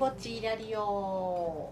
[0.00, 1.70] ぼちラリオ。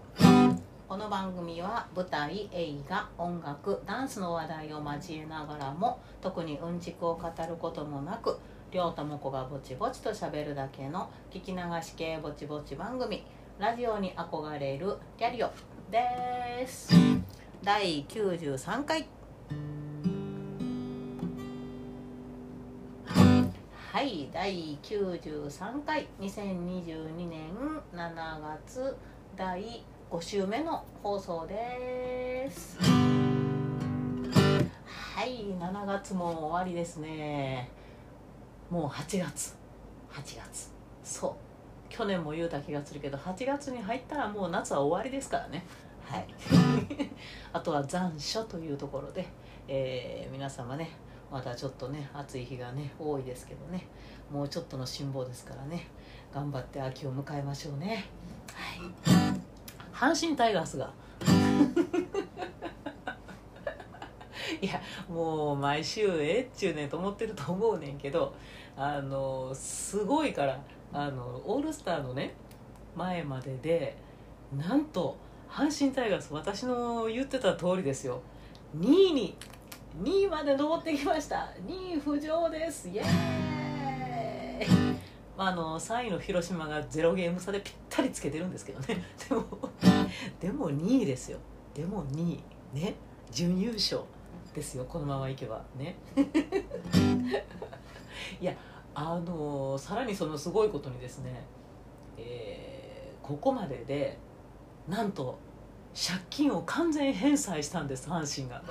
[0.87, 8.37] この番組は舞台映画音楽ダンスの話題を交えながらも特にうんちくを語ることもなく
[8.69, 13.25] 両とも子がぼちぼちとしゃべるだけの聞き流し系ぼちぼち番組
[13.57, 15.49] ラジオに憧れるキャリオ
[15.89, 16.93] です。
[17.63, 19.07] 第93回。
[23.91, 27.49] はい第93回2022年
[27.91, 28.95] 7月
[29.35, 32.77] 第5週目の放送です。
[32.79, 32.85] は
[35.25, 37.71] い7月も終わりですね。
[38.69, 39.55] もう8月。
[40.11, 40.71] 8月。
[41.03, 41.33] そう。
[41.89, 45.65] 去年も言うた気がするけど8月に入ったらもう夏は終わりですからね。
[46.05, 46.27] はい。
[47.51, 49.25] あとは残暑というところで、
[49.67, 50.91] えー皆様ね
[51.31, 53.87] まだちょっとね暑い日がね多いですけどね。
[54.31, 55.87] もうちょっとの辛抱ですからね。
[56.33, 58.05] 頑張って秋を迎えましょうね。
[58.53, 58.79] はい。
[59.93, 60.91] 阪神タイガースが。
[64.61, 68.33] いやもう毎週えっちゅうねんと思ってると思うねんけど
[68.75, 70.59] あのすごいから
[70.91, 72.33] あのオールスターのね
[72.95, 73.97] 前までで
[74.55, 75.17] なんと
[75.49, 78.21] 阪神タイガース私の言ってた通りですよ。
[78.77, 79.35] 2位に
[79.97, 81.49] 2位まで登ってきました。
[81.65, 82.89] 2位浮上です。
[82.89, 84.67] イエーイ。
[85.37, 89.03] まああの3位の広島が0ゲーム差でぴったりつけてるんですけどね。
[89.29, 89.45] でも
[90.39, 91.39] でも2位ですよ。
[91.73, 92.43] でも2位。
[92.73, 92.95] ね。
[93.31, 94.01] 準優勝
[94.53, 94.85] ですよ。
[94.85, 95.63] このままいけば。
[95.75, 95.95] ね。
[98.41, 98.53] いや
[98.93, 101.43] あのさらにそのすごいことにですね、
[102.17, 102.69] えー
[103.29, 104.17] ここまでで
[104.87, 105.37] なんと
[105.93, 108.63] 借金を完全返済したんです阪神が。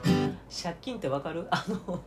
[0.62, 1.46] 借金ってわかる？
[1.50, 2.00] あの、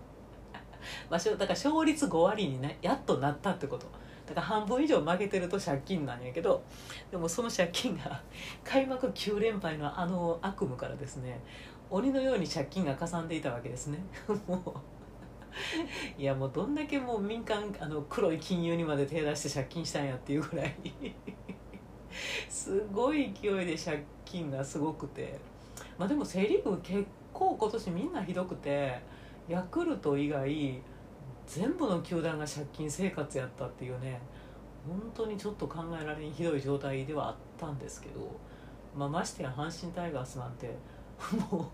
[1.09, 3.85] まあ、だから勝率5割にねやっとなったってこと。
[4.25, 6.63] だから半分以上負けてると借金なんやけど
[7.09, 8.21] でもその借金が
[8.63, 11.41] 開幕9連敗のあの悪夢からですね
[11.89, 13.99] 鬼のように借金がかさんでいたわけですね。
[14.47, 14.63] も
[16.17, 20.73] ういやもうどんだけもう民間あの黒い金融にまで手出して借金したんやっていうぐらい。
[22.49, 25.39] すごい勢いで借金がすごくて。
[25.97, 28.99] まあでもセ・リーグ結構今年みんなひどくて
[29.47, 30.81] ヤクルト以外
[31.45, 34.19] 全部の球団が借金生活やったっていうね
[34.87, 38.35] 本当にちょっと考えられんひどい状態ではあったんですけど、
[38.95, 40.75] まあ、ましてや阪神タイガースなんて
[41.51, 41.65] もう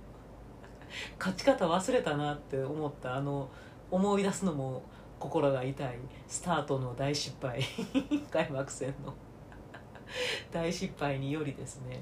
[1.17, 3.49] 勝ち方忘れたなって思ったあの
[3.89, 4.83] 思い出すのも
[5.19, 5.97] 心が痛い
[6.27, 7.61] スタートの大失敗
[8.29, 9.13] 開幕戦の。
[10.51, 12.01] 大失敗によりですね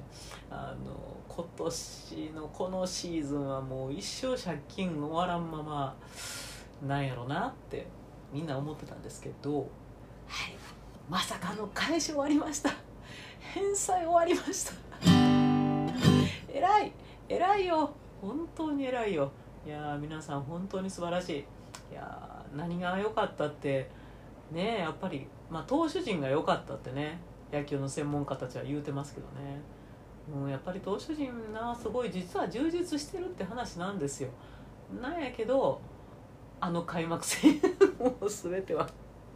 [0.50, 5.96] あの今年のこのシーズンはもう一生借金終わらんまま
[6.86, 7.88] なんやろなって
[8.32, 9.68] みんな思ってたんですけど、はい、
[11.10, 12.72] まさかの返し終わりました。
[13.54, 14.74] 返済終わりました。
[16.52, 16.92] 偉い
[17.30, 17.92] 偉いよ。
[18.22, 19.32] 本当に偉いよ。
[19.66, 21.46] いやー皆さん本当に素晴らしい。
[21.92, 23.90] いやー何が良かったって
[24.52, 27.20] ねやっぱり、まあ、投手陣が良かったってね
[27.52, 29.62] 野球の専門家たちは言うてますけどね。
[30.34, 34.30] もうやっぱり投手陣なすごい実は充実してるって話なんですよ。
[35.02, 35.80] なんやけど
[36.60, 37.60] あの開幕戦
[38.00, 38.90] もう全ては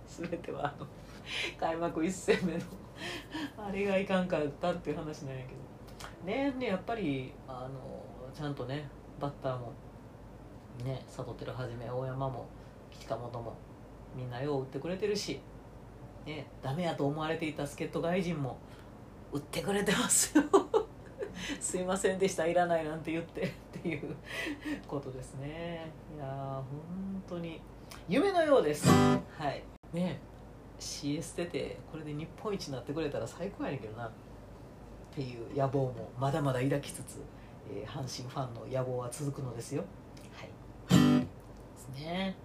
[0.08, 0.88] 全てはあの
[1.60, 2.60] 開幕1戦目の
[3.58, 5.60] あれがいかんかったっていう話なんやけど。
[6.26, 8.04] ねねやっぱりあの
[8.34, 8.90] ちゃんとね
[9.20, 9.72] バッターも
[10.84, 12.48] ね悟ってるはじめ大山も
[13.00, 13.56] 近本も
[14.16, 15.40] みんなよう打ってくれてるし。
[16.26, 18.58] ね、ダメやと思われていた助っ人外人も
[19.32, 20.44] 売ってくれてますよ。
[21.60, 24.16] すいませんでしたいらないなんて言ってっていう
[24.88, 25.92] ことですね。
[26.16, 26.64] いやー本
[27.28, 27.62] 当に
[28.08, 28.88] 夢のようです。
[28.88, 29.20] は
[29.50, 29.64] い。
[29.94, 30.20] ね
[30.80, 34.08] CS 出てこれで日本一になってくれたら最高やねんけどな。
[34.08, 34.12] っ
[35.12, 37.20] ていう野望もまだまだ抱きつつ、
[37.72, 39.84] えー阪神ファンの野望は続くのですよ。
[40.34, 40.50] はい。
[41.22, 41.28] で
[41.78, 42.36] すね。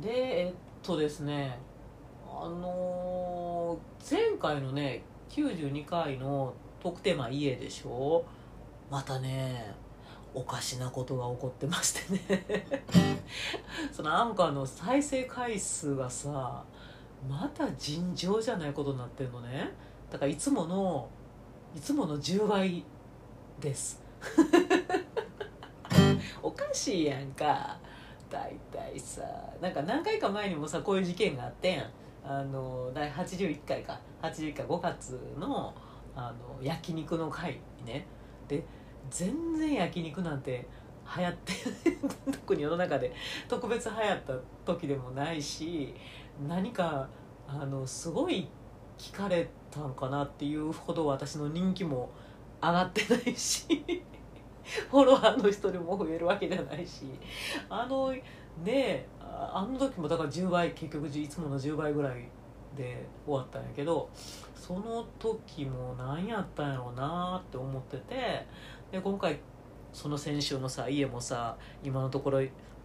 [0.00, 1.58] でえっとですね
[2.30, 3.58] あのー
[4.08, 8.24] 前回のね92回の特テーマ「家」でしょ。
[8.90, 9.74] またね
[10.32, 12.66] おかしなことが起こってましてね。
[13.92, 16.64] そのアンカーの再生回数がさ
[17.28, 19.70] また尋常じゃないことになってるのね。
[20.10, 21.08] だからいつもの
[21.76, 22.84] いつもの10倍
[23.60, 24.02] です。
[26.42, 27.78] おかしいやんか。
[28.30, 29.22] 大体さ
[29.60, 31.84] なんか何回か前にもさこういう事件があってん。
[32.24, 35.74] あの第81回か81回5月の
[36.14, 38.06] あの焼肉の会ね。
[38.48, 38.64] で
[39.10, 40.66] 全然焼肉なんて
[41.16, 41.52] 流行って
[42.30, 43.12] 特に世の中で
[43.48, 44.34] 特別流行った
[44.66, 45.94] 時でもないし
[46.46, 47.08] 何か
[47.46, 48.48] あのすごい
[48.98, 52.10] 聞かれたんかなっていうほど私の人気も
[52.60, 53.84] 上がってないし
[54.90, 57.06] フォロワーの人も増えるわけじゃないし。
[57.70, 58.12] あの
[58.64, 62.28] ねあの時もだから10倍結局いつもの10倍ぐらい
[62.76, 64.08] で終わったんやけど
[64.54, 68.46] その時も何やったんやろうなって思ってて
[68.92, 69.38] で今回
[69.92, 72.40] その先週のさ家もさ今のところ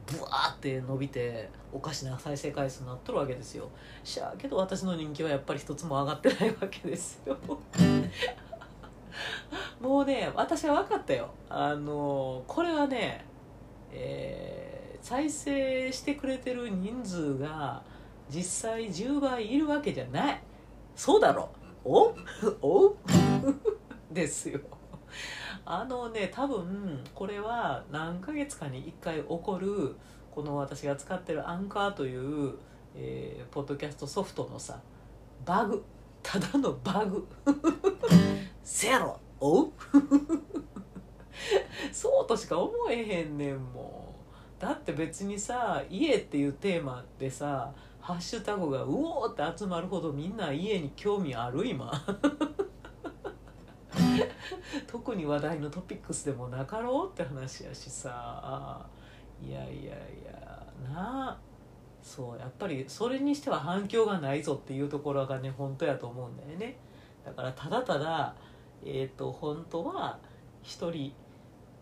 [0.05, 3.69] ブワーって伸びておかしな再生回数になっとるわけですよ。
[4.03, 7.37] しゃあけど私の人気はやっぱり一つも上がってないわけですよ。
[9.79, 11.29] もうね私は分かったよ。
[11.49, 13.25] あのこれはね
[13.91, 14.62] えー、
[15.03, 17.83] 再生してくれてる人数が
[18.33, 20.41] 実際10倍いるわけじゃない。
[20.95, 21.49] そうだろ。
[21.83, 22.15] お？
[22.65, 22.95] お？
[24.09, 24.61] ですよ。
[25.65, 29.97] あのね多分これは何ヶ月かに1回起こる
[30.31, 32.53] この私が使ってるアンカーという、
[32.95, 34.79] えー、ポッドキャストソフトのさ
[35.45, 35.83] バグ。
[36.23, 37.27] ただのバグ。
[38.63, 39.19] せやろ。
[39.41, 39.63] お？
[39.63, 39.71] う
[41.91, 44.02] そうとしか思えへんねんもう。
[44.63, 51.91] だって別にさ家っていうテーマでさハッシュタグがうおーって集まるほどみんな家に興味ある今。
[54.87, 58.87] 特に話題のトピックスでもなかろうって話やしさ。
[59.45, 61.37] いやいやいやなあ
[62.01, 66.77] そうやっぱりそれにしては反響がないぞっていうところがね本当やと思うんだよね。
[67.25, 68.33] だからただただ
[68.85, 70.19] えっ、ー、と本当は
[70.63, 71.13] 1人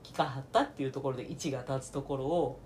[0.03, 2.59] 聞かはったっていうところで1が立つところを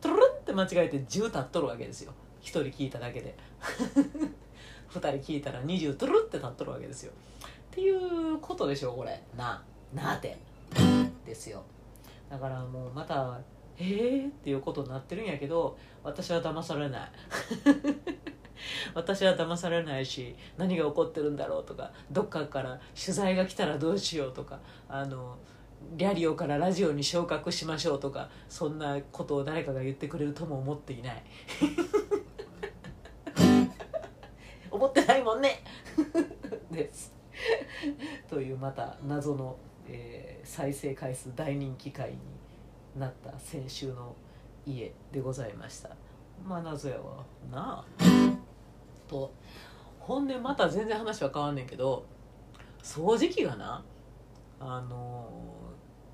[0.00, 2.12] トゥルルンって間違えて10立っとるわけですよ。
[2.42, 3.34] 1人聞いただけで。
[4.90, 7.12] 2人聞いたら20トゥルルって立っとるわけですよ。
[7.12, 9.22] っていうことでしょこれ。
[9.36, 9.62] な
[9.94, 10.38] なて。
[11.24, 11.62] ですよ。
[12.28, 13.38] だからもうまた
[13.78, 17.12] えーっていうことになってるんやけど私は騙されない。
[18.94, 25.36] 私は騙されないし何が起こってるんだろうとかどっかから取材が来たらどうしようとかあの
[25.96, 31.22] リャリオからラジオに昇格しましょうとかそんなことを誰かが言ってくれるとも思っていない。
[34.70, 35.62] 思ってないもんね。
[36.70, 37.14] です。
[38.28, 39.56] というまた謎の、
[39.86, 42.18] えー、再生回数大人気回に
[42.96, 44.14] なった先週の
[44.64, 45.90] 家でございました。
[46.44, 47.24] まあ謎やわ。
[47.50, 47.84] なあ。
[49.08, 49.32] と。
[50.02, 52.04] ほんでまた全然話は変わんねんけど
[52.82, 53.84] 掃除機がな
[54.58, 55.61] あのー、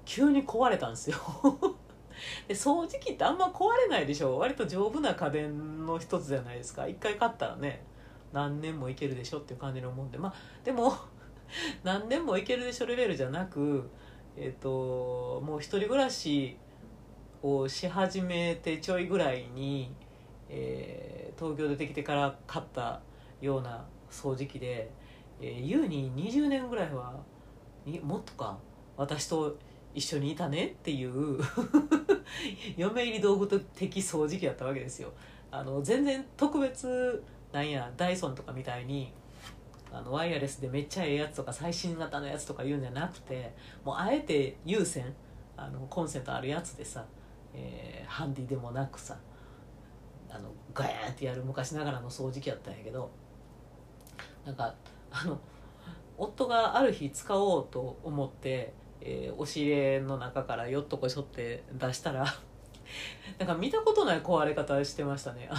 [0.08, 1.18] 急に壊れたんですよ。
[2.48, 4.38] で掃除機ってあんま壊れないでしょ？
[4.38, 6.88] 割と丈夫な家電の一つじゃないですか。
[6.88, 7.84] 一回買ったらね
[8.32, 10.16] 何年もいけるでしょっていう感じのもんで。
[10.16, 10.34] まあ
[10.64, 10.94] でも
[11.84, 13.90] 何年もいけるでしょレベルじゃなく
[14.34, 16.56] えっ、ー、ともう一人暮らし
[17.42, 19.94] をし始めてちょいぐらいに、
[20.48, 23.02] えー、東京出てきてから買った
[23.42, 24.90] ような掃除機で、
[25.38, 27.12] えー、優に20年ぐらいは
[28.02, 28.58] もっとか。
[28.98, 29.56] 私と
[29.98, 31.40] 一緒にいたねっていう
[32.76, 35.12] 嫁入り道具的掃除機だったわけですよ。
[35.50, 37.92] あの全然特別なんや。
[37.96, 39.12] ダイソンとかみたいに
[39.90, 43.52] あのワイヤレスでめっちゃええやつとか最新型のやつとか言うんじゃなくて
[43.84, 45.12] もうあえて有線
[45.56, 47.04] あのコンセントあるやつでさ、
[47.54, 49.16] えー、ハンディでもなくさ
[50.30, 53.10] あのガヤーってやる昔ながらの掃除機やったんやけど
[54.44, 54.74] なんか
[55.10, 55.40] あの
[56.18, 62.24] 夫がある日使おうと思って、えー、押し入れの中からよっとこしょって出したら
[63.38, 65.50] なんか見たことない壊れ方してましたね。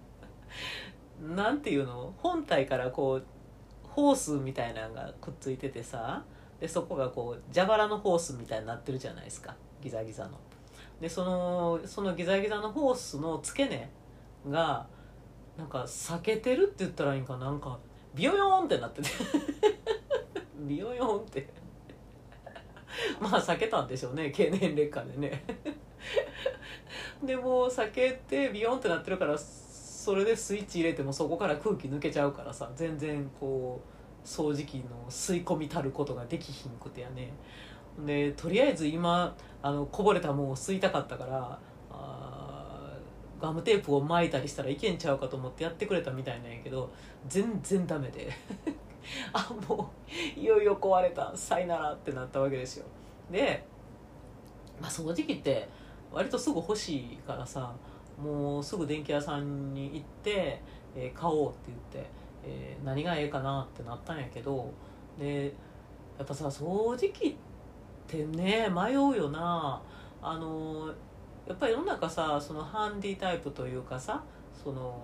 [1.20, 2.14] なんていうの？
[2.16, 3.24] 本体からこう
[3.82, 6.24] ホースみたいなのがくっついててさ
[6.58, 9.54] でそこがこう蛇腹のホースみたいになってるじゃないですか。
[9.82, 10.38] ギザギザの。
[11.00, 13.90] でそのそのギザギザのホースの付け根
[14.50, 14.86] が
[15.56, 17.78] なんか裂けてるって言ったらいいんかなんか
[18.14, 19.08] ビヨヨーンってなってて。
[20.60, 21.59] ビヨヨーンって。
[23.20, 25.44] まあ避けたんでしょうね経年劣化でね。
[27.22, 37.32] でも避けてビヨンってなってるからそれでスイッチ入れてもそこから空気抜けちゃうからさ全然こう掃除機の吸い込みたることができひんくてやね。
[38.06, 41.58] でとりあえず今あのこぼれたもんを吸いたかったから
[41.90, 42.96] あ
[43.40, 46.90] ガムテープを巻いたりしたらいけんちゃうかと思ってやってくれたみたいなんやけど
[47.28, 48.30] 全然ダメで。
[49.32, 49.90] あも
[50.36, 52.86] ういよいよ壊れたさいならってなったわけですよ。
[53.30, 53.64] で、
[54.80, 55.68] まあ、掃除機って
[56.12, 57.72] 割とすぐ欲しいからさ
[58.20, 60.60] もうすぐ電気屋さんに行って、
[60.94, 62.10] えー、買おうって言って、
[62.44, 64.70] えー、何がええかなってなったんやけど
[65.18, 65.54] で
[66.18, 67.34] やっぱさ掃除機っ
[68.06, 69.80] てね迷うよな。
[70.22, 70.92] あの
[71.46, 74.94] やっぱり世の中さそのハンディタイプというかさその、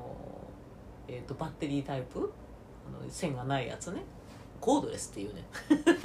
[1.09, 2.31] えーと、バッテリータイプ
[2.91, 4.03] の線がないやつね。
[4.61, 5.45] コードレスっていうね。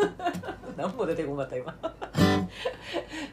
[0.78, 1.76] 何も出てこなかった今。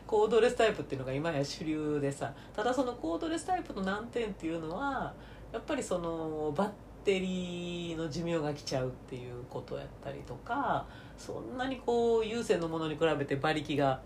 [0.07, 2.33] コードレスタイプっていうのが今や主流でさ。
[2.55, 5.13] ただそのコードレスタイプの難点っていうのは
[5.53, 6.71] やっぱりそのバッ
[7.05, 10.87] テリーの寿命が来ちゃうっていうことやったりとか
[11.17, 14.01] そんなにこう有線のものに比べて馬力が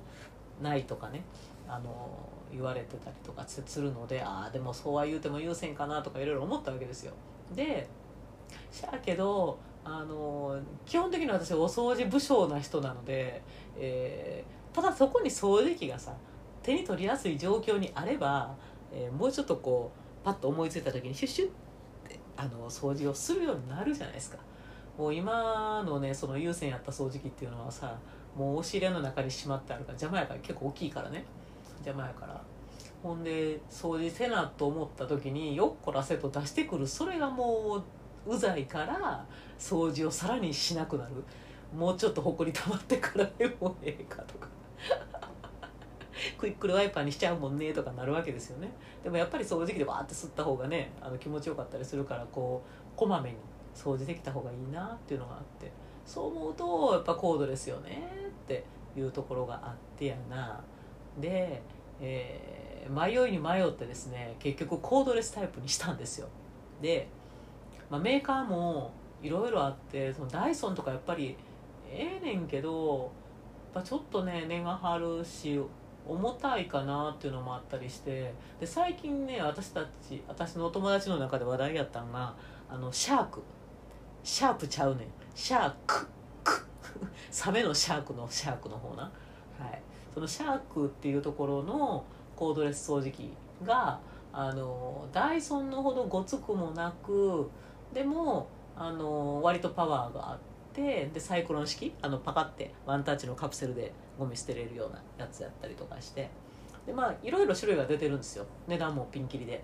[0.60, 1.24] ないとかね。
[1.68, 7.14] あの言われてたりとかするのでああでもそうは言うても優先かなとかいろいろ思ったわけですよ。
[7.54, 7.88] で
[8.70, 13.42] しゃあけどあの基本的に私お掃除不詳な人なので、
[13.76, 16.14] えー、ただそこに掃除機がさ
[16.62, 18.54] 手に取りやすい状況にあれば、
[18.92, 21.50] えー、もうちょっとこうパッと思いついた時にシュッシュッっ
[22.08, 24.38] てあの掃除をするようになるじゃないですか。
[24.96, 27.98] もう今のねその有線やった掃除機っていうのはさ
[28.36, 31.24] もう押し入れの中にしまってあるから邪魔やから結構大きいからね。
[31.84, 32.40] 邪魔やから。
[33.02, 36.86] ほんで掃除せなと思った時によっこらせと出してくる。
[36.86, 37.82] それがもう
[38.26, 39.24] うざいから
[39.58, 41.12] 掃除をさらにしなくなる。
[41.76, 44.48] もうちょっとほこり溜まってからでもええかとか。
[46.38, 48.70] クイックルワイパーにしちゃうもんねとかなるわけですよね。
[49.02, 53.36] でもやっぱり掃除機でバーって吸った方がねあの気持ちよかったりするからこうこまめに
[53.74, 55.72] 掃除できた方がいいなっていうのがあって。
[56.04, 58.64] そう思うとやっぱコードですよねって
[58.96, 60.60] いうところがあってやな。
[61.20, 61.62] で、
[62.00, 66.28] えー、迷いに迷ってですね結局コードレスタイプにしたんですよ。
[66.80, 67.08] で、
[67.92, 68.90] まあ、メーカーも
[69.22, 71.36] いろいろあってそのダイソンとかやっぱり
[71.86, 73.12] ええねんけど
[73.74, 75.60] やっぱちょっとね値が張るし
[76.08, 82.34] 重たいかなっていうのもあったりしてで最近ね私たち私のお友達の中で話題やったんが
[82.70, 83.42] あのシャーク。
[84.24, 85.06] シャープちゃうねん。
[85.34, 86.08] シャーク
[86.42, 86.66] ク。
[87.30, 89.02] サメのシャークのシャークの方な。
[89.02, 89.10] は
[89.68, 89.82] い。
[90.14, 92.02] そのシャークっていうところの
[92.36, 94.00] コードレス掃除機が
[94.32, 97.50] あのダイソンのほどごつくもなく
[97.92, 100.38] でもあの割とパワーがあっ
[100.72, 106.30] てでサイクロン式あのパカってワンタッチのカプセルでゴミ捨てれるようなやつやったりとかして。
[106.86, 108.46] でまあいろいろ種類が出てるんですよ。
[108.66, 109.62] 値段もピンキリで。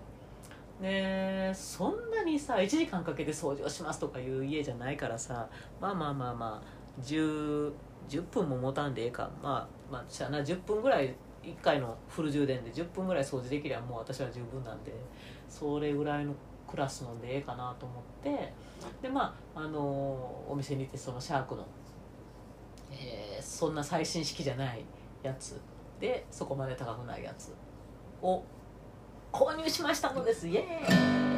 [0.81, 5.49] でそんなにさ1時間かけて掃除をしますとかいう家じゃないからさ
[5.81, 7.73] まあまあまあまあ 10,
[8.07, 9.29] 10分も持たんでええか。
[9.43, 14.93] まあまあしゃあな10分ぐらい1回のフル充電で10分ぐらい掃除できればもう私は十分なんで
[15.49, 16.33] それぐらいの
[16.69, 18.53] クラスのでええかなと思って
[19.01, 19.79] でまああの
[20.47, 21.65] お店に行ってそのシャークの、
[22.91, 24.83] えー、そんな最新式じゃない
[25.23, 25.59] やつ
[25.99, 27.53] でそこまで高くないやつ
[28.21, 28.43] を
[29.31, 30.47] 購入しましたのです。
[30.47, 31.29] イエーイ。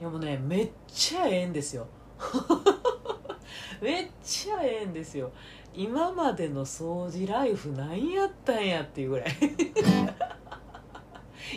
[0.00, 1.86] いやもうねめっちゃええんですよ。
[3.80, 5.32] めっちゃええんですよ。
[5.72, 9.28] 今までの掃除ライフ何やったんやっていうぐらい。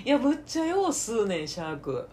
[0.03, 2.07] いやむっちゃよう吸うねんシャーク。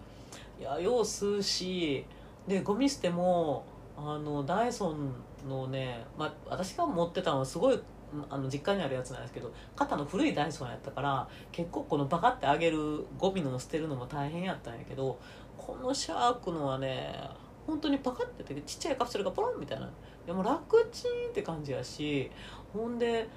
[0.59, 2.05] いやよう吸うし
[2.47, 3.65] でゴミ捨ても
[3.97, 5.13] あのダイソン
[5.49, 7.81] のね、まあ、私が持ってたのはすごい
[8.31, 15.19] あの実家にあるやつなんですけど肩の古いダイソンやったから結構このバカってあげるゴミの捨てるのも大変やったんやけど
[15.57, 17.13] このシャークのはね
[17.67, 19.91] 本当にパカっててちっちゃいカプセルがポロンみたいな。
[20.27, 22.31] でも楽ちんって感じやし
[22.73, 23.29] ほんで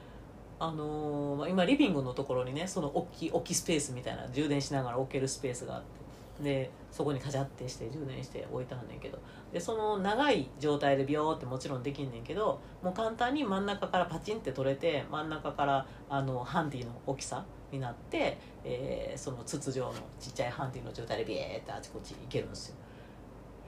[0.59, 5.97] あのー、今リビングのところにねその大きい置きスペースみたいな充電しながら置けるスペースがあって
[6.43, 9.19] でそこにカチャってして充電して置いてあんねんけど
[9.51, 22.75] でその長い状態でビヨーってもちろんできんねんけどもう簡単に真ん中からパチンって取れて真ん中からあのハンディの大きさになって、えー、その筒状のちっちゃいハンディの状態でビエーってあちこち行けるんですよ。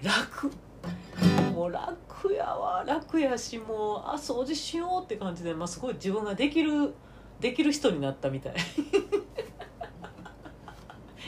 [0.03, 0.49] 楽
[1.53, 6.93] もう楽やわ楽やしもうあ掃除しようって感じで、まあ、すごい自分ができる
[7.39, 8.53] できる人になったみたい。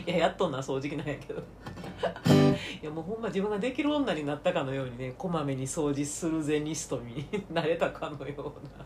[0.07, 1.41] いややっとんな掃除機なんやけど。
[2.81, 8.85] いやもうほんま自分ができる女になったかのようにねこまめに掃除するゼニストに なれたかのような。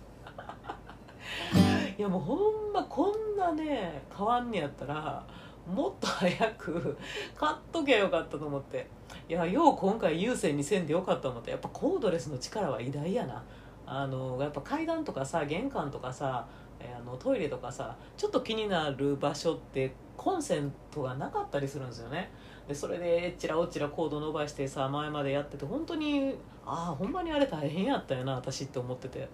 [1.98, 2.36] いやもうほ
[2.70, 5.26] んまこんなね変わんねやったら
[5.66, 6.98] もっと早く
[7.36, 8.88] 買っときゃよかったと思って。
[9.28, 13.44] いやよう今回優先にせんでよかった思ってやっぱコードレスの力は偉大やな。
[13.88, 16.48] あのやっぱ階段とかさ玄関とかさ
[16.80, 22.32] あのトイレとかさちょっと気になる場所ってコンセントがなかったりするんですよね。
[22.68, 29.28] でそれでえちらおちらコード伸ばしてさ前までやってて本当にああほんまにあれ大変やったよな私って思ってて。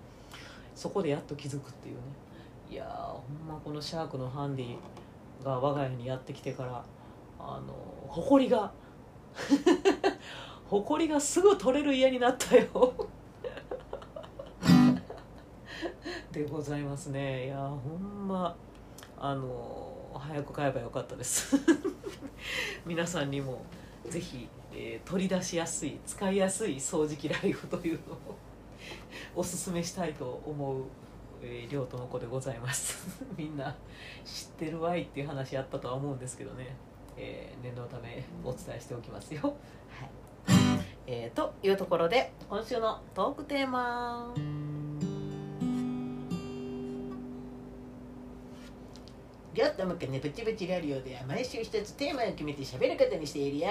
[0.73, 2.01] そこでやっと気づくっていうね。
[2.69, 4.77] いやほんまこのシャークのハンディ
[5.43, 6.83] が我が家にやってきてから
[7.37, 7.73] あの
[8.07, 8.71] 埃が
[10.69, 12.93] 埃がすぐ取れる家になったよ。
[16.31, 17.47] でございますね。
[17.47, 18.55] いやほんま
[19.17, 21.55] あの早く買えばよかったです。
[22.85, 23.63] 皆さんにも
[24.09, 28.37] ぜひ、えー取り出しやすい使いやすい掃除機ライフというのを
[29.35, 30.83] おすすめしたいと思う、
[31.41, 33.19] えー、亮との子でございます。
[33.37, 33.75] みんな
[34.23, 36.75] 知ってるわいっていう話あったとは思うんですけどね、
[37.21, 39.41] えー念のためお伝えしておきますよ。
[39.43, 40.09] はい。
[41.05, 44.33] えーというところで今週のトークテーマ。
[49.53, 53.67] りょっとむかねブチブチラリオでは毎週一つテーマを決めて喋ることにしているよ。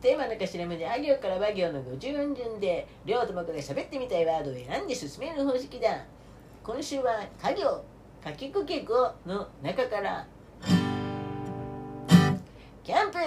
[0.00, 6.04] テーマの頭文字あ行から和行の五順順でりょうとむかが喋ってみたいワードを選んで進める方式だ。
[6.62, 7.84] 今週は家業
[8.22, 10.26] かきくけこの中から
[12.88, 13.18] キャンプ。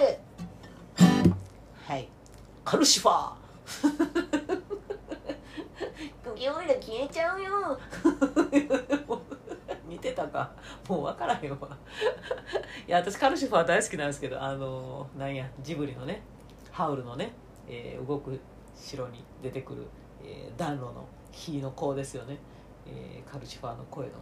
[1.86, 2.08] はい。
[2.64, 3.32] カルシファ
[6.24, 7.78] くげおいら消えちゃうよ。
[8.50, 9.18] ー
[9.86, 10.50] 似てたか。
[10.88, 11.78] もう分からへんわ。
[12.88, 16.22] いや私カルシファー大好きなんですけどあのなんやジブリのね
[16.72, 17.32] ハウルのね、
[17.68, 18.40] えー動く
[18.74, 19.86] 城に出てくる、
[20.24, 22.36] えー暖炉の火の子ですよね、
[22.84, 24.14] えーカルシファーの声の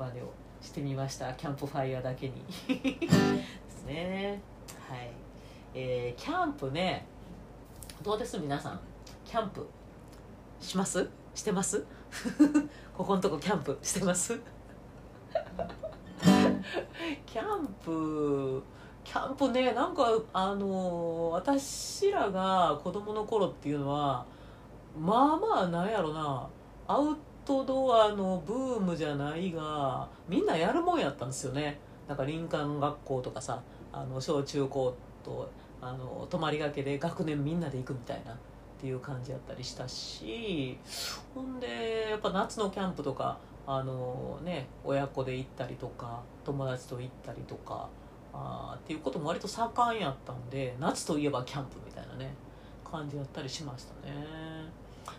[0.00, 1.32] 真似をしてみました。
[1.34, 2.44] キャンプファイヤーだけに。
[3.06, 3.08] で
[3.68, 4.42] すね
[4.90, 5.12] はい、
[5.72, 7.06] えーキャンプね
[8.02, 8.38] どうです？
[8.40, 8.80] 皆さん。
[9.24, 9.64] キャンプ。
[10.60, 11.08] します？
[11.32, 11.84] してます？
[12.98, 14.40] ここのとこキャンプしてます？
[17.24, 18.60] キャンプ。
[19.04, 24.26] キャンプねなんかあの私らが子供の頃っていうのは
[24.98, 26.48] まあまあなんやろな。
[26.88, 31.78] アウトドアのブームじゃないがみんなやるもんやったんですよね。
[32.08, 33.62] なんか林間学校とかさ。
[33.92, 34.94] あの小中高
[35.24, 38.36] とあの泊まりがけで学年みんなで行くみたいなっ
[38.80, 40.78] ていう感じやったりしたし
[41.34, 47.88] ほんでやっぱ夏のキャンプとかあのね親子で行ったりとか友達と行ったりとか
[48.32, 52.34] あっていうことも割と盛んやったんで夏といえばキャンプみたいなね
[52.84, 54.14] 感じやったりしましたね。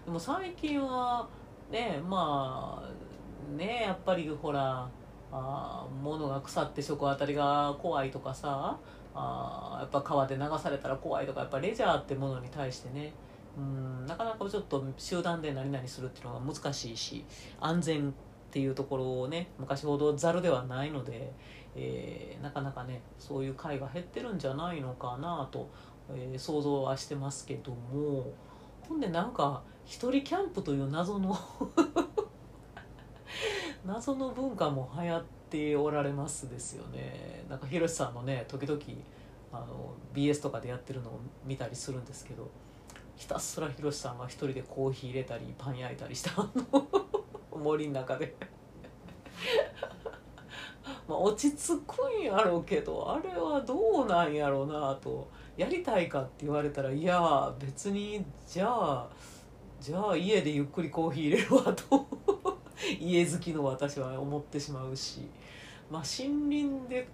[0.06, 1.28] でも最近は
[1.72, 4.88] ねまあねやっぱりほら
[5.32, 8.78] あ物が腐って食当たりが怖いとかさ
[9.14, 13.14] あやっぱ川で流されたら怖いとかやっぱレジャーってものに対してね。
[13.58, 17.26] うんなかなかちょっと集団で何々するっていうのが難しいし
[17.60, 18.14] 安全っ
[18.50, 21.34] ていうところをね昔ほどざるではないので、
[21.76, 25.70] えーなかなかねそういう会が減ってるんじゃないのかなと、
[26.10, 28.32] えー想像はしてますけども。
[28.88, 31.38] ほんでなんか一人キャンプという謎の
[33.86, 37.44] 謎の文化も流行っておられますですよね。
[37.50, 38.80] なんかひろしさんのね時々
[39.52, 42.50] あの BS とかでやってるのを見たりするんですけど
[43.16, 46.88] ひたすらひろしさんが一人でコーヒー入れたりパン焼いたりしたあの
[47.60, 48.36] 森の中で。
[51.08, 55.28] まあ落ち着くんやろうけどあれはどうなんやろうなと。
[55.58, 59.10] やりたいかって言われたらいや別にじゃあ
[59.80, 62.51] じゃあ家でゆっくりコーヒー入れるわと。
[63.00, 65.30] 家好きの私は思ってしまうし、
[65.90, 67.08] まあ、森林で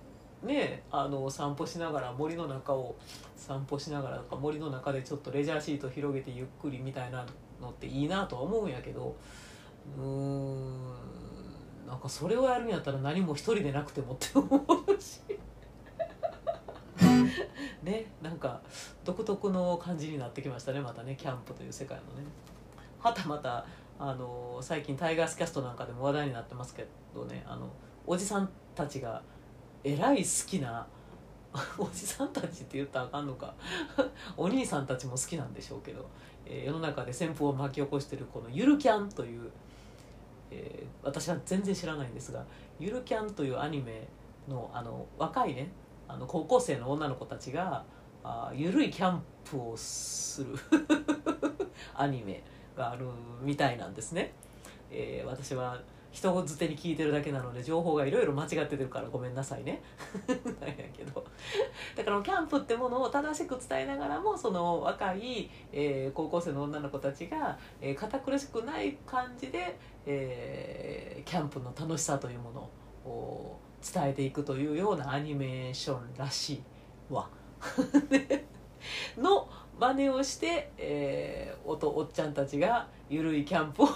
[0.44, 2.96] ねあの散歩しながら森の中を
[3.36, 7.26] 散歩しながら森の中でちょっとレジャーシート広げてゆっくりみたいな
[7.62, 9.16] のっていいなとは思うんやけど
[9.98, 10.94] うーん
[11.88, 15.22] なんかそれをやるんやったら何も一人でなくてもって思うし。
[17.84, 18.62] ねなんか
[19.06, 22.28] 独特の感じになってきましたねまたねキャンプという世界のね。
[23.00, 23.66] はたまた
[24.00, 27.70] あの最近タイガースキャストなんかでも話題になってますけどねあの
[28.06, 29.22] おじさんたちが
[29.84, 30.86] えらい好きな
[31.78, 33.54] おじさんたちって言ったらあかんのか。
[34.38, 36.06] お兄さんたちも好きなんでしょうけど、
[36.46, 39.50] えー世の中で旋風を巻き起こしてるこのゆるキャンという、
[40.52, 42.44] えー私は全然知らないんですが
[42.80, 44.08] ゆるキャンというアニメ
[44.48, 45.72] のあの若いね
[46.08, 47.84] あの高校生の女の子たちが
[48.24, 50.54] あゆるいキャンプをする
[51.96, 52.44] アニメ。
[52.78, 53.06] がある
[53.42, 54.34] みたいなんですね、
[54.92, 59.84] えー私は人づてに聞いてるだけなので情報がいろいろ間違っててるからごめんなさいね。
[60.28, 61.24] なんやけど。
[61.96, 72.70] だからキャンプってものを正しく伝えながらもその若い、えー高校生の女の子たちが、えー堅苦しくない感じで、えーキャンプの楽しさというもの
[73.12, 76.64] を伝えていくというようなアニメーションらしい
[77.14, 77.30] わ。
[79.18, 79.48] の
[79.80, 83.90] 真似をして、えーおとおっちゃんたちがゆるいキャンプを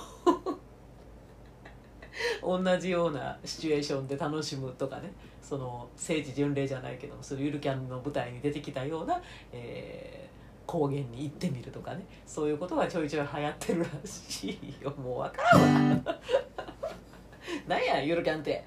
[2.60, 5.14] 同じようなシチュエーションで楽しむとかね。
[5.42, 10.32] その聖地巡礼じゃないけどもそのゆるキャンの舞台に出てきたような、えー
[10.68, 12.06] 高原に行ってみるとかね。
[12.26, 14.90] そういうことがちょいちょい流行ってるらしいよ。
[14.92, 16.20] もう分からんわ。
[17.68, 18.64] なんやゆるキャンって。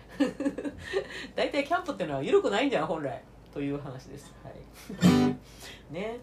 [1.34, 3.22] 大体キャンプっていうのはゆるくないんじゃん本来。
[3.54, 4.34] という話です。
[4.42, 5.94] はい。
[5.94, 6.18] ね。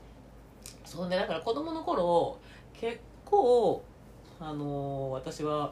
[0.91, 2.37] そうねだから子供の頃
[2.73, 3.81] 結構
[4.41, 5.71] あのー私は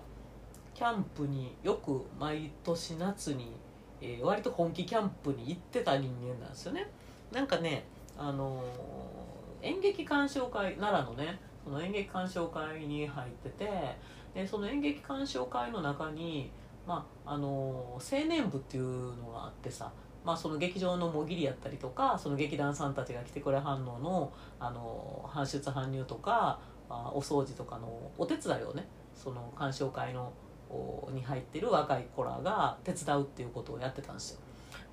[0.74, 3.52] キャンプによく毎年夏に、
[4.00, 6.90] えー割と本気キャンプに行ってた人間なんですよね。
[7.34, 7.84] なんかね
[8.18, 13.70] あのー演劇鑑賞会奈良のねその演劇鑑賞会に入ってて
[14.34, 16.50] でその演劇鑑賞会の中に、
[16.88, 19.92] まああのー青年部っていうのがあってさ、
[20.26, 30.34] まあ、その劇場のもぎりやったりとかその劇団さんたちが来てくれはんの、あの搬出搬入とかあお掃除とかのお手伝いをねその鑑賞会の
[30.70, 34.40] おに入ってる若い子らが手伝うっていうことをやってたんですよ。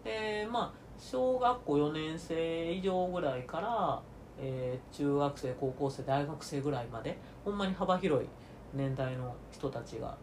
[0.05, 4.03] でまあ小学校4年生以上ぐらいから、
[4.39, 8.29] えー中学生高校生大学生ぐらいまでほんまに幅広い
[8.75, 10.17] 年代の人たちが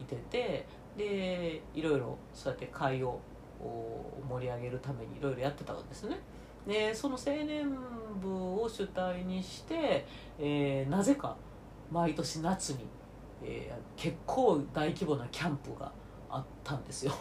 [0.00, 3.20] いててでいろいろそうやって会を
[4.28, 6.20] 盛り上げるためにいろいろやってたんですね。
[6.66, 7.66] でその青年
[8.20, 10.06] 部を主体にして、
[10.38, 11.36] えーなぜか
[11.90, 12.86] 毎年夏に、
[13.42, 15.90] えー結構大規模なキャンプが
[16.30, 17.12] あったんですよ。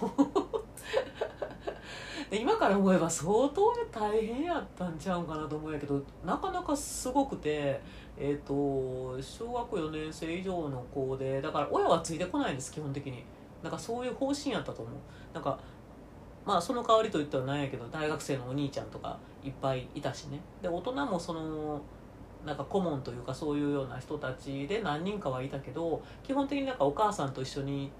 [2.29, 7.79] で今から思えば相当大変やったんちゃうんかなと思うんやけどなかなかすごくて、
[8.17, 13.23] えー、と小学4年生以上の子でだから親はついてこないんです基本的に。
[13.63, 14.93] なんかそういう方針やったと思う。
[15.33, 15.57] なんか
[16.47, 20.39] まあその代わりといったらなんやけど大学生のお兄ちゃんとかいっぱいいたしね。
[20.61, 21.81] で大人もその
[22.45, 27.91] なんか顧問というかそういうような人たちで何人かはいたけど基本的になんかお母さんと一緒に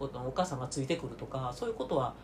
[0.00, 2.14] お母さんがついてくるとかそういうことは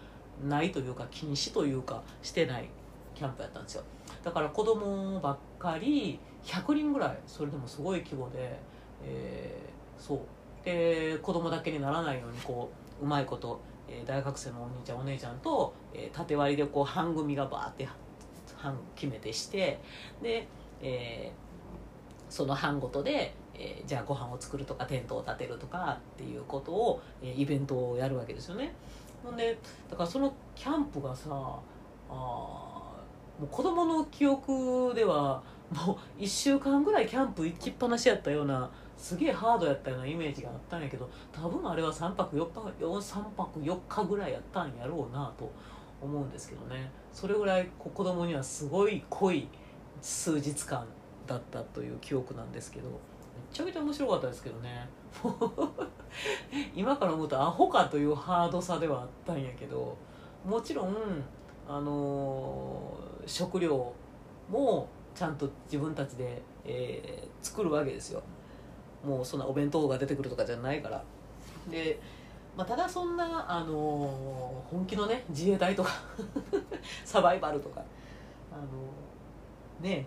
[0.42, 2.70] ないというか禁止というかしてない
[3.14, 3.84] キャンプやったんですよ。
[4.24, 8.58] だから子供ばっかり100人ぐらいそれでもすごい規模で、
[9.04, 10.20] えーそう。
[10.64, 17.88] で子供だけにならないようにこううまいこと、えー大学生のお兄ちゃんお姉ちゃんと、えー縦割りでこう半組がバーって
[18.56, 19.80] 半決めてして
[20.22, 20.46] で、
[20.82, 21.48] えー
[22.32, 28.74] その班ごとで、えーじゃあご飯を作るとかテントを立てるとかっていうことを、えーイベントをやるわけですよね。
[29.24, 29.58] ほんで
[29.90, 32.12] だからそのキャンプがさあ
[33.38, 45.50] もう子供の記憶ではもう1週間ぐらいキャンプ行きっぱなしやったようなすげえハードやったようなイメージがあったんやけど多分あれは3泊4日3泊4日ぐらいやったんやろうなと
[46.02, 46.90] 思うんですけどね。
[47.12, 49.48] それぐらい子供にはすごい濃い
[50.02, 50.84] 数日間
[51.26, 52.94] だったという記憶なんですけどめ
[53.52, 54.88] ちゃめちゃ面白かったですけどね。
[56.74, 59.96] 今から思うとアホかというハードさではあったんやけど
[60.44, 60.96] もちろん
[61.68, 63.92] あのー食料
[64.50, 68.22] もちゃんと自分たちで、えー作るわけですよ。
[69.04, 71.02] もうそんなお弁当が出てくるとかじゃないから。
[71.70, 71.98] で、
[72.56, 75.90] まあ、ただそんな、あのー本気のね自衛隊とか
[77.04, 77.82] サバイバルとか
[78.52, 78.62] あの
[79.80, 80.06] ね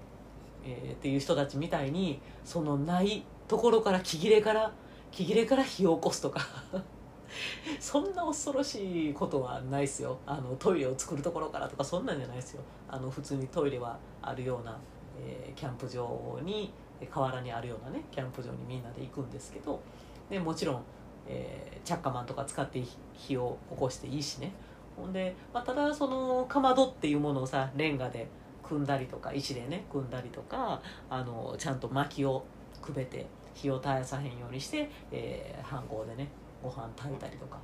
[0.64, 4.72] えーっていう人たちみたいにそのないところから木切れから
[5.12, 6.42] 木切れから火を起こすとか
[7.80, 10.18] そんな恐ろしいことはないですよ。
[10.26, 12.62] あのトイレを作るところからとかそんなんじゃないですよ。
[12.90, 14.78] あの普通にトイレはあるような、
[15.20, 16.74] えーキャンプ場に
[17.08, 19.82] 河原にあるようなねキャンプ場にみんなで行くんですけど
[20.30, 20.84] でもちろん、
[21.28, 22.82] えーチャッカマンとか使って
[23.14, 24.54] 火を起こしていいしね。
[24.96, 28.28] ほんで、まあ、ただそのかまどっていうものをさレンガで
[28.62, 32.46] 組んだりとか石でね組んだりとかあのちゃんと薪を
[32.82, 36.28] くべて火を絶やさへんようにして、えー、飯盒でね
[36.62, 37.58] ご飯炊いたりとか、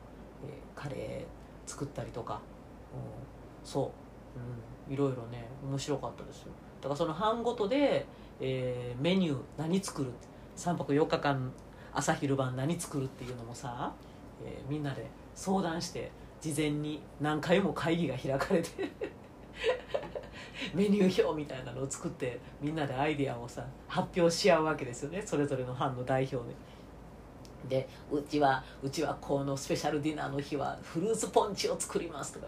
[0.43, 2.39] えーカレー作ったりとか、
[2.93, 3.91] うん、そ
[4.35, 6.51] う、うん、いろいろね面白かったですよ。
[6.81, 8.05] だからその班ごとで、
[8.39, 10.11] えーメニュー何作る
[10.55, 11.51] 3泊4日間
[11.93, 13.91] 朝昼晩何作るっていうのもさ、
[14.43, 18.69] えーみんなで相談して事前に何回も会議が開かれて
[20.73, 26.55] メニュー表みたいなのを作ってみんなでアイデアをさ発表し合うわけですよねそれぞれの班の代表で。
[27.67, 32.45] でうちはうちはこのスペシャルディナーの日はフルーツポンチを作りますとか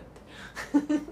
[0.74, 1.04] 言って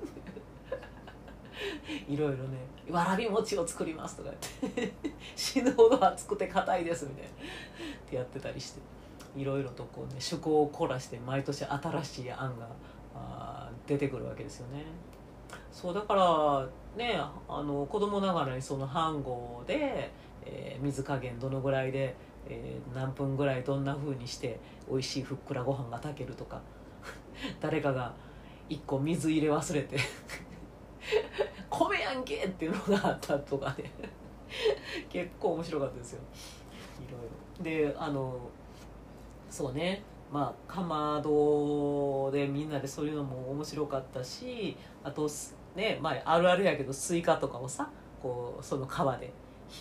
[2.07, 2.57] いろいろね
[2.89, 4.93] わらび餅を作りますとか言って
[5.35, 7.33] 死ぬほど熱くて硬いですみたいなっ
[8.09, 8.81] てやってたりして
[9.35, 12.67] いろいろとこうね趣向を凝らして毎年新しい案が
[13.15, 14.83] あ出てくるわけですよね。
[15.71, 20.11] そうだからねあの子供ながらにその飯盒で、
[20.45, 22.15] えー水加減どのぐらいで、
[22.47, 26.61] えー何分ぐらいどんな風にして美味しいふっくらご飯が炊けるとか
[27.61, 28.13] 誰かが
[28.69, 29.97] 一個水入れ忘れて
[31.69, 33.91] 米やんけっていうのがあったとかね。
[35.09, 36.21] 結構面白かったですよ。
[36.99, 37.91] いろいろ。
[37.91, 38.37] であの
[39.49, 40.03] そうね。
[40.31, 45.29] まあかまどでみんなでそういうのも面白かったしあと
[45.73, 47.89] ねまああるあるやけどスイカとかをさ
[48.21, 49.31] こうその川で、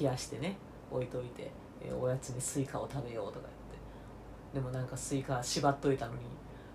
[0.01, 0.57] 冷やしてね
[0.90, 3.57] 置いといて、えおやつにスイカを食べようとか言って。
[4.55, 6.20] でもなんかスイカ縛っといたのに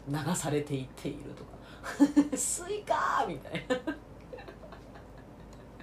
[0.09, 1.51] 流されていっているとか。
[2.35, 3.95] スイカーみたいな。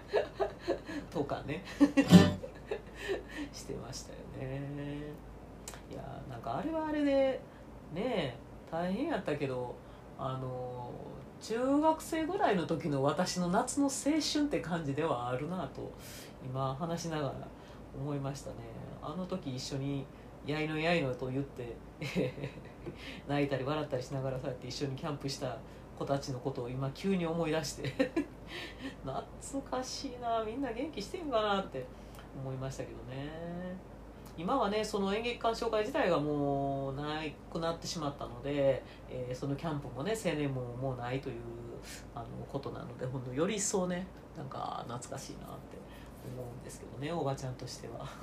[1.10, 1.64] とかね。
[3.52, 4.18] してましたよ
[4.50, 5.02] ね。
[5.90, 7.40] いやなんかあれはあれで
[7.92, 8.36] ね
[8.70, 9.74] 大変やったけど
[10.18, 10.90] あの
[11.40, 13.90] 中学生ぐらいの時の私の夏の青
[14.20, 15.92] 春って感じではあるなと
[16.44, 17.34] 今話しながら
[17.96, 18.56] 思いましたね。
[19.02, 20.04] あの時一緒に
[20.44, 21.76] 「やいのやいの」と言って
[23.28, 25.56] 泣いたり笑ったりしながらそうやって一緒にキャンプした
[25.98, 27.90] 子たちのことを今急に思い出して
[29.04, 31.84] 懐かしいなみんな元気してんかなって
[32.40, 33.28] 思いましたけどね。
[34.36, 37.20] 今はねその演劇鑑賞会自体がもうな
[37.52, 41.34] くなってしまったので、えーそのキャンプもね青年ももうないという
[42.14, 44.06] あのことなのでほんとより一層ね
[44.36, 45.76] なんか懐かしいなって
[46.32, 48.06] 思うんですけどねおばちゃんとしては。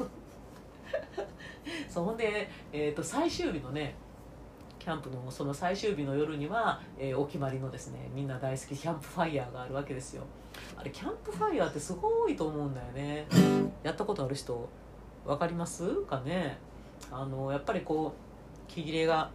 [1.90, 3.96] そうほんで、えー、と最終日のね
[4.86, 10.22] キャンプのその最終日の夜には、えーお決まりのですねみんな大好きキャンプファイヤーがあるわけですよ。
[10.78, 13.26] あれキャンプファイヤーってすごいと思うんだよね。
[13.82, 14.70] やったことある人
[15.26, 16.60] 分かりますかね？
[17.12, 19.32] あのやっぱりこう木切れが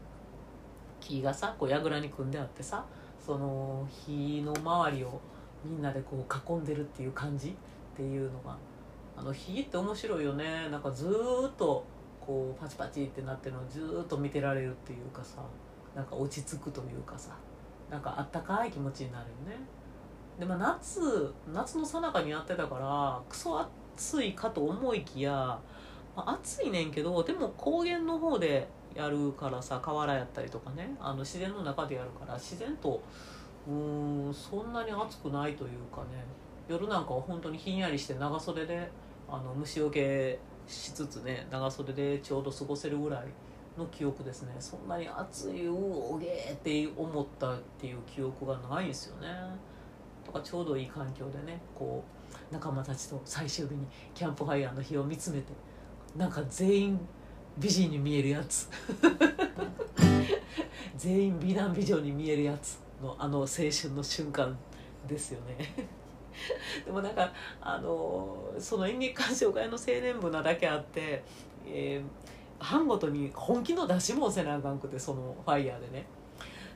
[1.01, 2.85] 木がさこう櫓に組んであってさ
[3.19, 5.21] その火の周りを
[5.65, 7.53] みんなでこう囲んでるっていう感じっ
[7.97, 8.57] ていうのが
[9.17, 10.69] あの火って面白いよね。
[10.71, 11.85] なんかずーっと
[12.21, 15.39] こうパチパチってなってるのをずっと見てられるっていうかさ
[15.95, 17.37] なんか落ち着くというかさ
[17.91, 19.65] なんかあったかい気持ちになるよね。
[20.39, 25.33] でまあ夏夏の最中にやってたからクソ暑いかと思いきや、
[26.17, 33.03] まあ、暑いねんけどでも高原の方でやるからさ河原やったりとかねあの自然の中でやるから自然と
[33.69, 36.25] うーんそんなに暑くないというかね
[36.69, 38.91] 夜なんかは本当にひんやりして長袖で
[39.29, 40.39] あの虫除け
[40.71, 43.27] しつつね長袖でちょうど過ごせるぐらい
[43.77, 44.55] の記憶ですね。
[44.61, 49.29] そんなに暑いうおげーって思ったっていう記憶がないんですよね。
[50.25, 52.05] とかちょうどいい環境でねこ
[52.51, 55.53] う仲間たちと最終日にキャンプファイヤーの日を見つめて
[56.17, 57.01] なんか全員
[57.59, 58.69] 美人に見えるやつ。
[60.97, 64.57] 全員美男美女に見えるやつのあの青春の瞬間
[65.09, 65.91] ですよね。
[66.85, 71.23] でもなんかあのその演劇鑑賞会の青年部なだけあって、
[71.67, 76.07] えー班ごとに本気の出しもせなあかんくてそのファイヤーでね。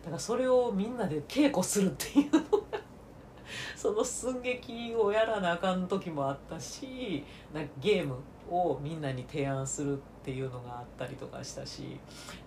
[0.02, 2.80] だからそれをみんなで稽古するっていうのが
[3.76, 7.24] その寸劇をやらなあかん時もあったし
[7.54, 8.16] なんかゲーム
[8.50, 11.98] をみんなに提案するっていうのがあったりとかしたし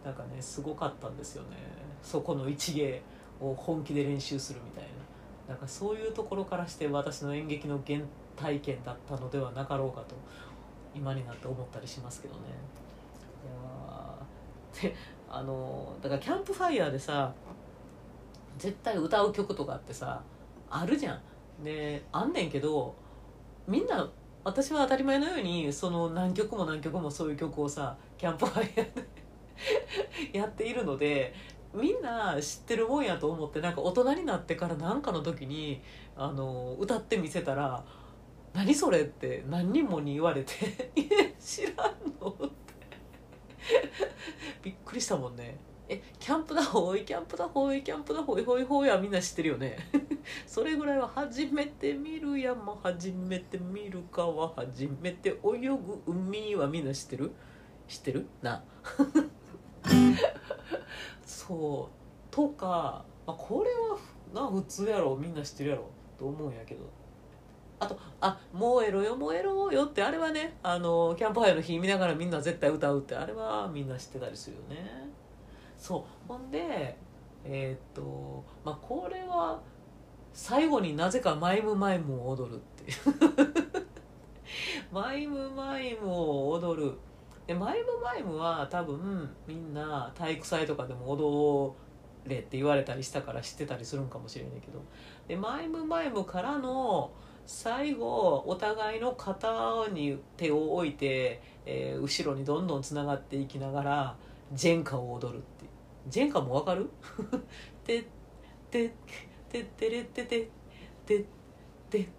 [0.04, 1.58] なんかねすごかったんですよね。
[2.04, 3.02] そこの一芸
[3.40, 4.97] を本気で練習するみたいな。
[5.48, 8.00] なんかそういうところからして私の演劇の原
[8.36, 10.16] 体験だったのではなかろうかと
[10.94, 12.42] 今になって思ったりしますけどね。
[13.44, 14.96] いや で
[15.30, 17.34] あのだからキャンプファイヤーでさ
[18.58, 20.22] 絶対歌う曲とかってさ
[20.70, 21.22] あるじゃん。
[21.64, 22.94] であんねんけど
[23.68, 24.08] みんな
[24.44, 31.34] 私は当たり前のようにその何曲も何曲もそういう曲をさキャンプファイヤーで やっているので
[31.78, 35.82] みんな知ってるもんやと思ってなんか大人になってから何かの時に
[36.16, 37.84] あの歌ってみせたら
[38.54, 40.54] 「何それ?」って何人もに言われて
[41.00, 41.08] 「いや
[41.40, 42.74] 知らんの?」って。
[44.64, 45.58] びっくりしたもんね。
[45.90, 49.78] えキャンプだほいキャンプだほいキャンプだほいほいほいはみんな知ってるよね。
[50.46, 57.32] それぐらいは初めて見る山初めて見る川初めて泳ぐ海はみんな知ってる？
[57.88, 58.26] 知ってる？
[58.42, 58.62] な。
[61.48, 62.34] そう。
[62.36, 63.98] とか、まあ、これは
[64.34, 66.82] な普通やろみんな知ってるやろと思うんやけど。
[67.80, 75.08] あと「あ燃えろよ燃えろよ」ってあれはねあのキャンプファイヤーの日見ながらみんな絶対歌うってあれはみんな知ってたりするよね。
[75.78, 76.04] そう。
[76.28, 76.98] ほんで
[77.46, 79.62] えーっとまあこれは
[80.34, 83.88] 最後になぜかマイムマイムを踊るっていう。
[84.92, 86.98] マイムマイムを踊る。
[87.48, 91.74] でマイムマイムは多分みんな体育祭とかでも踊
[92.26, 94.82] れって言われたりしたから知ってたりするんかもしれないけど。
[95.28, 97.12] でマイムマイムからの
[97.46, 104.16] 最後お互いの肩に手を置いて、えー後ろにどんどんつながっていきながら
[104.54, 105.72] ジェンカを踊るっていう。
[106.10, 106.90] ジェンカもわかる？
[107.86, 108.06] てっ
[108.70, 108.94] て
[109.50, 110.50] てってれってて
[111.06, 111.26] てっ
[111.90, 112.10] て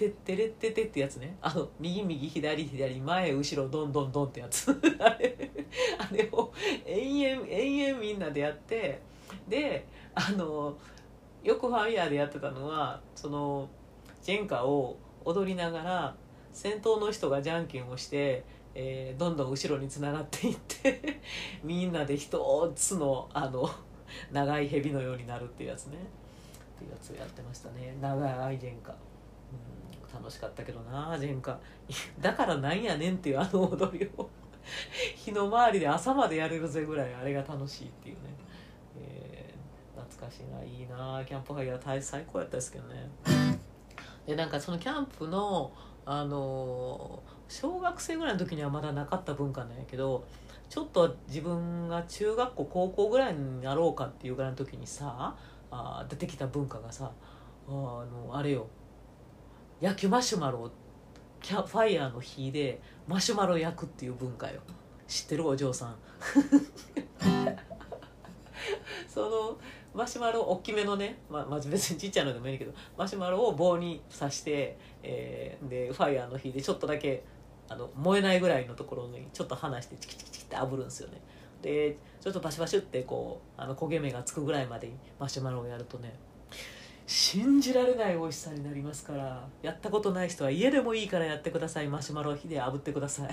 [0.00, 1.36] てってれっててってやつね。
[1.42, 4.70] あの右右左左前後ろどんどんどんってやつ。
[4.98, 5.36] あれ
[5.98, 6.52] あれを
[6.86, 9.00] 延々延々みんなでやって
[9.46, 10.76] であの
[11.44, 13.68] よくファイヤーでやってたのはその
[14.22, 16.14] ジェンカを踊りながら
[16.52, 21.20] 先頭の人がじゃんけんをして、えーどんどん後ろにつながっていって
[21.62, 23.68] みんなで一つのあの
[24.32, 25.98] 長い蛇のようになるっていうやつね。
[26.76, 27.94] っていうやつをやってましたね。
[28.00, 28.98] 長いジェンカ、うん、
[30.12, 31.58] 楽しかったけどなジェンカ。
[32.20, 34.28] だからなんやねんっていうあの踊りを。
[35.16, 38.20] 日の回りで朝までやれるぜぐらいあれが楽しいっていうね、
[38.98, 40.62] えー懐かしいな。
[40.62, 41.22] いいな。
[41.26, 43.10] キャンプファイヤー大最高やったですけどね。
[44.26, 45.72] でなんかそのキャンプの
[46.06, 50.24] あの小学生ぐらいの時にはまだなかった文化なんやけど
[50.68, 55.34] ちょっと自分が中学校高校ぐらいになろうかっていうぐらいの時にさ
[55.70, 57.10] あ出てきた文化がさ
[57.68, 58.66] あのあれよ。
[59.80, 60.70] 焼きマシュマロを
[61.40, 64.60] キャファイヤーの火でマシュマロ焼くっていう文化よ。
[65.08, 65.96] 知ってるお嬢さん。
[69.08, 69.58] その
[69.94, 77.24] マシュマロ大きめのね、ま、まあ別にちっちゃいのでもいいけどマシュマロを棒に刺して、えーでファイヤーの火でちょっとだけ
[77.68, 81.20] あの燃えないぐらいのところにちょっと離してチキチキチキって炙るんですよね。
[81.62, 86.14] でちょっとバシバシってこうあの焦げ目がつくぐらいまでマシュマロをやるとね
[87.10, 91.88] 信じられない美味しさになりますからやったことない人は家でもいいからやってください。
[91.88, 93.32] マシュマロを火で炙ってください。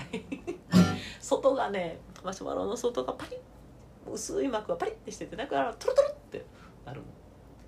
[1.22, 6.44] 外がねマシュマロの外がパリッ薄い膜がパリッてしててだからトロトロって
[6.84, 7.06] なるの。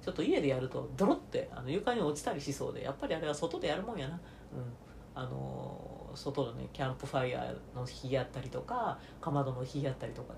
[0.03, 4.15] ちょっと家でやるとドロってあの床に落ちたりしそうでやっぱりあれは外でやるもんやな。
[4.15, 4.21] うん。
[5.15, 10.35] あのー外のねキャンプファイヤーの火やったりとかかまどの火やったりとか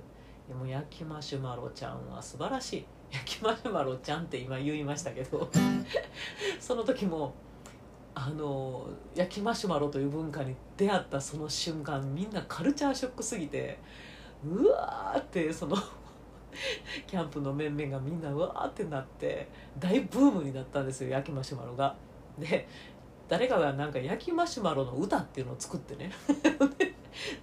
[0.47, 0.53] で。
[0.53, 5.51] もう焼きマシュマロちゃんは素晴らしい焼きマシュマロちゃんって今言いましたけど
[6.59, 7.35] その時も
[8.15, 13.79] あの焼きマシュマロという文化に出会ったその瞬間みんなカルチャーショックすぎて
[14.45, 15.77] うわーってその
[17.07, 19.49] キャンプの面々がみんなうわーってなって
[19.79, 21.95] 大ブームになったんですよ焼きマシュマロが。
[22.39, 22.67] で
[23.29, 26.11] 誰かがなんか焼きマシュマロの歌っていうのを作ってね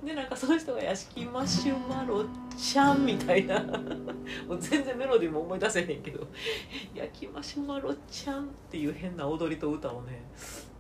[0.04, 2.26] でなんかその人が「屋敷マシュマロ
[2.58, 3.60] ちゃん」みたいな。
[4.48, 6.28] もう全然メロディーも思い出せへんけど
[6.94, 10.22] 「焼きマシュマロちゃん」っていう変な踊りと歌をね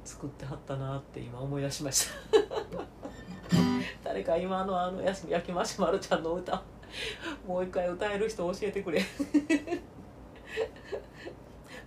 [0.04, 2.16] 作ってはったなって今思い出しました。
[4.04, 6.64] 誰か今のあのやし焼きマシュマロちゃんの歌
[7.46, 9.02] もう一回歌える人教えてくれ。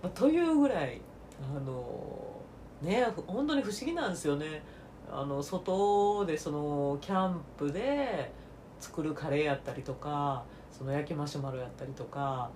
[0.01, 1.01] まあというぐらい
[1.41, 2.41] あの
[2.81, 4.61] ね本当に不思議なんですよね。
[5.15, 8.31] あの外でそのキャンプで
[8.79, 12.49] 作るカレーやったりとかその焼きマシュマロやったりとか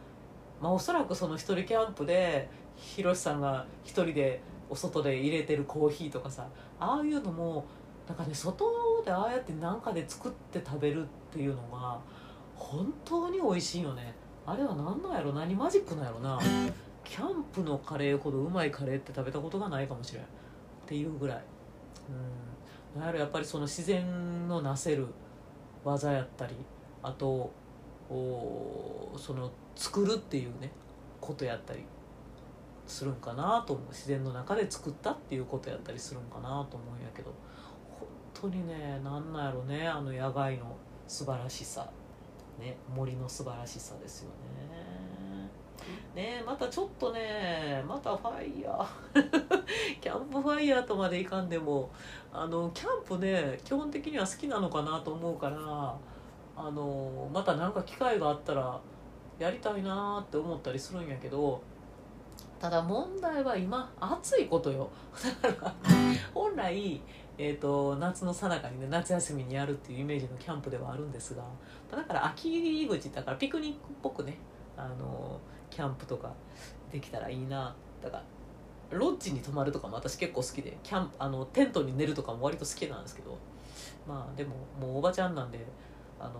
[0.59, 6.47] まあおそらくその一人キャンプでひろしさんが一人でお外で入れてるコーヒーとかさ
[6.79, 7.65] ああいうのも
[8.07, 11.99] なんかね外でああやって何かで作って食べるっていうのが
[12.55, 14.15] 本当に美味しいよね。
[14.45, 15.33] あれは何なんやろ？
[15.33, 16.39] 何マジックなんやろな？
[17.03, 20.23] キャンプのカレーほどうまいカレーって食べたことがないかもしれん。
[20.23, 20.25] っ
[20.85, 21.43] ていうぐらい。
[22.09, 22.99] うん。
[22.99, 25.07] なんやろやっぱりその自然のなせる
[25.83, 26.55] 技やったり
[27.03, 27.51] あと
[28.09, 30.71] おその作るっていうね
[31.21, 31.85] ことやったり
[32.87, 33.87] するんかなと思う。
[33.89, 37.33] 自然の中で作ったっていうことやったりするんかなと思うんやけど。
[38.33, 40.75] 本当にねなんなんやろねあの野外の
[41.07, 41.89] 素晴らしさ。
[42.59, 44.86] ね森の素晴らしさですよね。
[46.17, 48.87] ねまたちょっとねまたファイヤー。
[50.01, 51.91] キャンプファイヤーとまでいかんでも
[52.33, 55.95] あのキャンプね基本的には好きなのかなと思うから
[56.55, 58.79] あのまた何か機会があったら
[59.37, 61.61] やりたいなって思ったりするんやけど
[62.59, 64.89] ただ問題は今暑いことよ。
[65.43, 65.73] だから
[66.33, 66.99] 本来、
[67.37, 71.43] えー、と夏の最中にね夏休みにやるっていうイメージのキャンプではあるんですが
[71.91, 74.39] だから秋入り口だからピクニックっぽくね
[74.75, 75.39] あの
[75.77, 76.33] キャンプとか
[76.91, 83.37] できたらいいなだからロッジに泊まるとかも私結構好きでキャンあのテントに寝るとかも割と好きなんですけど
[84.07, 85.59] まあでももうおばちゃんなんで
[86.19, 86.33] あの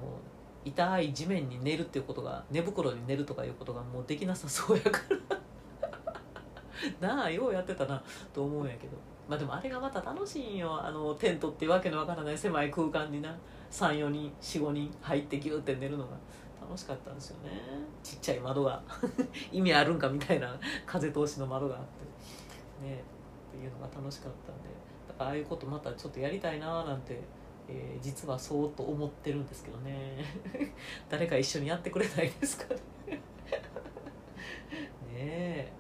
[0.66, 5.02] 痛い地面に寝るっていうことが寝袋に寝るとかいうことがもうできなさそうやか
[7.00, 8.02] ら なあようやってたな。
[8.34, 8.98] と思うんやけど
[9.30, 13.38] まあでもあれがまた楽しいんよあのテントってわけのわからない狭い空間にな
[13.70, 16.18] 34人45人入ってギューって寝るのが。
[16.68, 17.52] 楽しかったんですよね。
[18.04, 18.84] ちっちゃい窓が。
[19.54, 20.60] 意味あるんかみたいな。
[20.86, 21.82] 風通しの窓があっ
[22.82, 22.86] て。
[22.86, 23.02] ね。
[23.50, 24.70] っていうのが楽しかったんで。
[25.08, 27.22] だからああいうことまたちょっとやりたいななんて、
[27.70, 30.18] えー実はそうと思ってるんですけどね。
[31.08, 32.82] 誰か一緒にやってくれないですかね。
[33.08, 33.22] ね
[35.16, 35.74] え。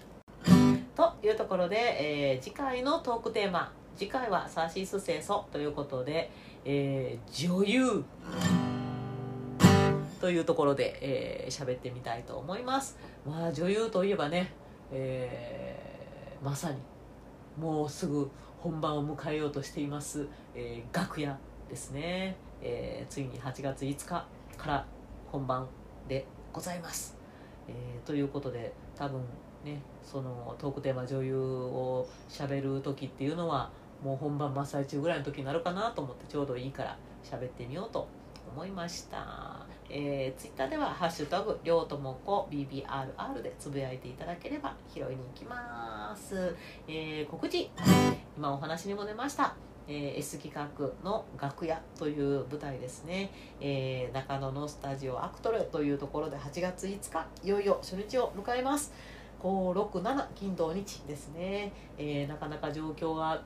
[0.95, 3.71] というところで、えー次回のトークテーマ。
[3.97, 6.29] 次回は「サーシース清楚」ということで、
[6.63, 8.03] えー女優。
[10.17, 12.97] というところでえー喋、ってみたいと思います。
[13.25, 14.51] まあ女優といえばね、
[14.91, 16.77] えーまさに
[17.59, 21.37] もうすぐ本番を迎えようとしています、えー楽屋
[21.69, 24.27] ですね、えーついに8月5日か
[24.65, 24.85] ら
[25.31, 25.67] 本番
[26.07, 27.17] でございます、
[27.67, 29.21] えーということで多分
[29.63, 33.71] ねそのトークテーマ女優をしゃべる時っていうのは
[34.03, 38.07] もう本番真っ最中ぐらいの時になるかなと思ってちょうどいいから喋ってみようと
[38.53, 46.55] 思いました、えー、ツイッターでは「ハッシュタグりょうともこ BBRR」でつぶやいていただければ拾いに行きます、
[46.87, 47.69] えー告知。
[48.37, 49.55] 今お話にも出ました。
[49.87, 50.69] えー S 企画
[51.03, 53.31] の楽屋という舞台ですね、
[53.61, 58.93] えー中野のスタジオアクトルというところで8月5日いよいよ初日を迎えます。
[59.41, 63.41] 567金土日ですね、えーなかなか状況が、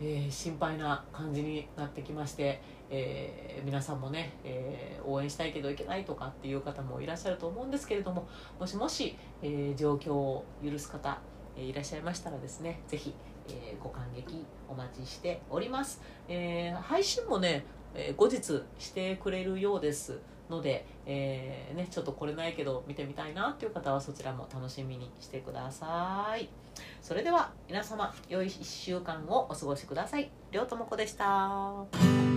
[0.00, 8.26] えー心配な感じになってきまして、えー皆さんもね、えー応援したいけどいけないとかっていう方もいらっしゃると思うんですけれども
[8.58, 11.18] もしもし、えー状況を許す方、
[11.56, 13.14] えいらっしゃいましたらですねぜひ、
[13.48, 17.64] えご感激お待ちしております、え配信もね、
[17.94, 20.18] え後日してくれるようです
[20.50, 26.48] ので、えね、ちょっと来れないけど見てみたいなっていう方はそちらも楽しみにしてください。
[27.00, 30.30] それでは皆様良い1週間をお過ごしください。
[30.50, 32.33] りょうともこでした。